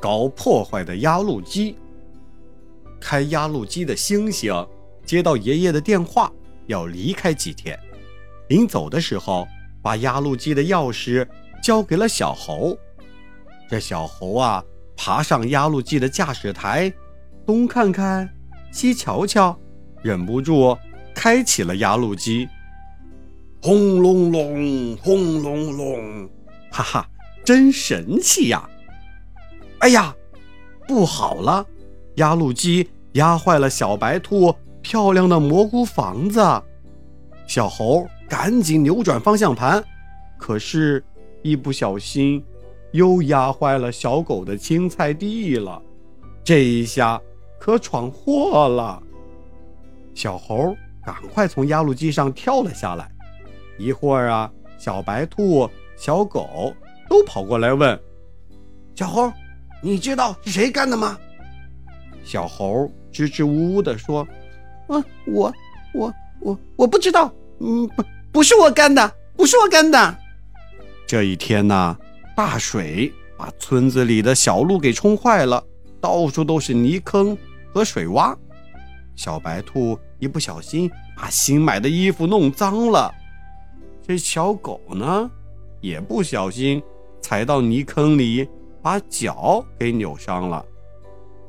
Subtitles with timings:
[0.00, 1.76] 搞破坏的压路机。
[3.00, 4.66] 开压路机的星星
[5.04, 6.32] 接到爷爷的电话，
[6.66, 7.78] 要离开几天。
[8.48, 9.46] 临走的时候，
[9.82, 11.26] 把压路机的钥匙
[11.62, 12.76] 交给了小猴。
[13.68, 14.64] 这小猴啊，
[14.96, 16.92] 爬上压路机的驾驶台，
[17.46, 18.28] 东看看，
[18.72, 19.58] 西瞧瞧，
[20.02, 20.76] 忍不住。
[21.12, 22.48] 开启了压路机，
[23.60, 26.30] 轰隆隆，轰隆隆，
[26.70, 27.10] 哈哈，
[27.44, 28.66] 真神气呀！
[29.80, 30.14] 哎呀，
[30.86, 31.66] 不好了，
[32.16, 36.40] 压路机压坏了小白兔漂亮的蘑菇房子。
[37.46, 39.82] 小猴赶紧扭转方向盘，
[40.38, 41.04] 可是，
[41.42, 42.44] 一不小心
[42.92, 45.82] 又压坏了小狗的青菜地了。
[46.44, 47.20] 这一下
[47.58, 49.02] 可闯祸了，
[50.14, 50.74] 小猴。
[51.02, 53.10] 赶快从压路机上跳了下来。
[53.78, 56.74] 一会儿啊，小白兔、小狗
[57.08, 57.98] 都跑过来问
[58.94, 59.32] ：“小猴，
[59.82, 61.18] 你知道是谁干的吗？”
[62.24, 64.26] 小猴支支吾吾地说
[64.88, 65.52] ：“啊，我、
[65.94, 67.32] 我、我、我不知道。
[67.60, 70.16] 嗯，不，不是我干的，不是我干的。”
[71.06, 71.96] 这一天呢，
[72.36, 75.62] 大水把村子里的小路给冲坏了，
[76.00, 77.36] 到处都是泥坑
[77.72, 78.36] 和水洼。
[79.16, 83.12] 小白兔一不小心把新买的衣服弄脏了，
[84.06, 85.30] 这小狗呢，
[85.80, 86.82] 也不小心
[87.20, 88.48] 踩到泥坑里，
[88.82, 90.64] 把脚给扭伤了。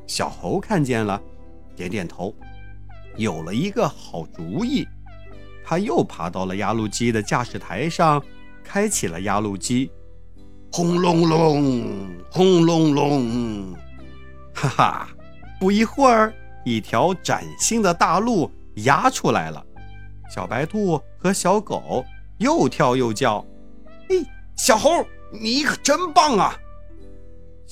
[0.07, 1.21] 小猴看见了，
[1.75, 2.35] 点点头，
[3.15, 4.87] 有了一个好主意。
[5.63, 8.21] 他又爬到了压路机的驾驶台上，
[8.63, 9.89] 开启了压路机，
[10.71, 13.73] 轰隆隆，轰隆隆，
[14.53, 15.07] 哈哈，
[15.59, 16.33] 不一会儿。
[16.63, 18.51] 一条崭新的大路
[18.85, 19.65] 压出来了，
[20.29, 22.05] 小白兔和小狗
[22.37, 23.43] 又跳又叫。
[24.07, 24.23] 嘿，
[24.55, 26.55] 小猴，你可真棒啊！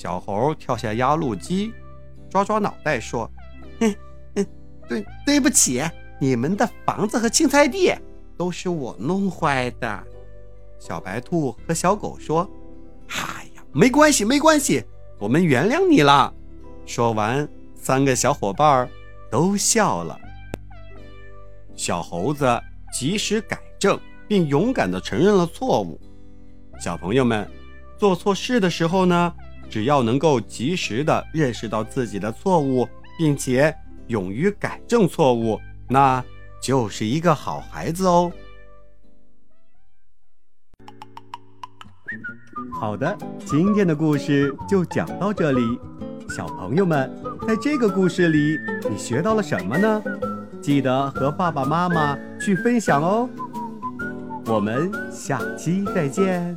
[0.00, 1.74] 小猴跳下压路机，
[2.30, 3.30] 抓抓脑袋说
[3.80, 3.94] ：“哼，
[4.34, 4.46] 哼，
[4.88, 5.82] 对，对不起，
[6.18, 7.94] 你们的房子和青菜地
[8.34, 10.02] 都是我弄坏的。”
[10.80, 12.48] 小白兔和小狗说
[13.12, 14.82] ：“哎呀，没关系，没关系，
[15.18, 16.32] 我们原谅你了。”
[16.86, 17.46] 说完。
[17.74, 18.88] 三个小伙伴
[19.30, 20.18] 都笑了。
[21.74, 22.58] 小猴子
[22.92, 25.98] 及时改正，并勇敢地承认了错误。
[26.78, 27.46] 小朋友们，
[27.96, 29.34] 做错事的时候呢，
[29.70, 32.86] 只要能够及时的认识到自己的错误，
[33.16, 33.74] 并且
[34.08, 35.58] 勇于改正错误，
[35.88, 36.22] 那
[36.60, 38.30] 就是一个好孩子哦。
[42.72, 43.16] 好的，
[43.46, 45.60] 今天的故事就讲到这里。
[46.28, 47.10] 小朋友们，
[47.46, 48.56] 在这个故事里，
[48.90, 50.02] 你学到了什么呢？
[50.60, 53.28] 记得和爸爸妈妈去分享哦。
[54.46, 56.56] 我们下期再见。